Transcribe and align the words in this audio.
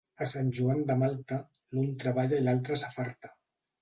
A 0.23 0.27
Sant 0.29 0.47
Joan 0.59 0.79
de 0.91 0.95
Malta, 1.01 1.39
l'un 1.77 1.93
treballa 2.05 2.41
i 2.41 2.47
l'altre 2.49 2.79
s'afarta. 2.85 3.33